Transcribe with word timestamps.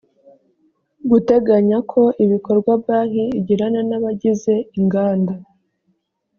guteganya 1.09 1.77
ko 1.91 2.01
ibikorwa 2.23 2.71
banki 2.85 3.25
igirana 3.39 3.81
n 3.89 3.91
abagize 3.97 4.53
inganda 4.79 5.33